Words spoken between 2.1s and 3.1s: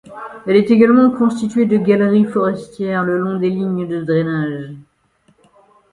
forestières